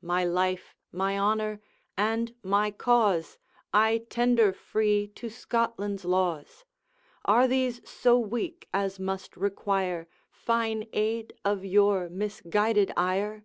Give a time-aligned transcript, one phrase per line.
[0.00, 1.60] My life, my honour,
[1.94, 3.36] and my cause,
[3.74, 6.64] I tender free to Scotland's laws.
[7.26, 13.44] Are these so weak as must require 'Fine aid of your misguided ire?